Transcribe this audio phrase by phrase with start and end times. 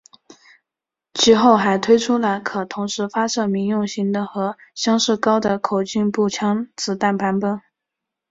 [1.13, 7.61] 其后还推出了可同时发射民用型的和相似高的口径步枪子弹版本。